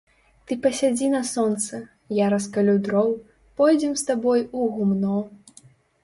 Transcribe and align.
Ты 0.49 0.55
пасядзі 0.61 1.07
на 1.15 1.19
сонцы, 1.31 1.81
я 2.19 2.29
раскалю 2.33 2.73
дроў, 2.87 3.11
пойдзем 3.61 3.93
з 4.01 4.07
табой 4.09 4.39
у 4.61 4.71
гумно. 4.79 5.19